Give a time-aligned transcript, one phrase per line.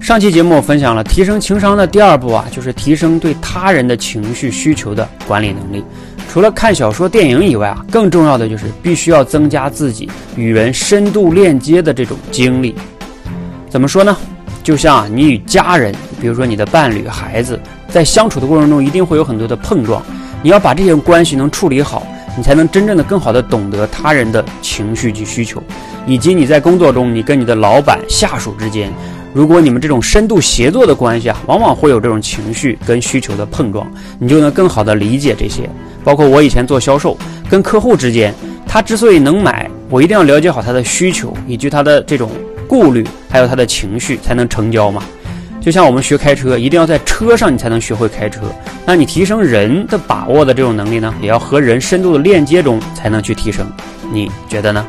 [0.00, 5.84] 上期节目我分享了提升情商的第二步啊，就是提升对他人的情绪需求的管理能力。
[6.28, 12.74] 除了看小说、电影以外啊，更重要的就是必须要增加自己与人深度链接的这种经历。
[13.68, 14.16] 怎么说呢？
[14.64, 20.02] 就像你与家人，比如说你的伴侣、孩子，在相处的过程中，一定会有很多的碰撞。
[20.42, 22.06] 你要把这些关系能处理好，
[22.36, 25.62] 你才能真正的更好的懂得他人的情绪及需求，
[26.06, 28.90] 以及你在工作中，你跟你的老板、下属之间。
[29.32, 35.70] 如果你们这种深度协作的关系啊，往往会有这种情绪跟需求的碰撞，你就能更好的理解这些。
[36.02, 37.16] 包括我以前做销售，
[37.48, 38.34] 跟客户之间，
[38.66, 42.30] 他之所以能买，我一定要了解好他的需求以及他的这种
[42.66, 45.02] 顾虑，还有他的情绪，才能成交嘛。
[45.60, 48.40] 就像我们学开车，一定要在车上你才能学会开车。
[48.84, 53.70] 那你提升人的把握的这种能力呢，也要和人深度的链接中才能去提升。
[54.10, 54.84] 你觉得呢？